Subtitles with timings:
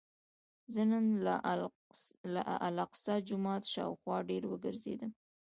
[0.73, 1.27] زه نن د
[2.67, 5.11] الاقصی جومات شاوخوا ډېر وګرځېدم.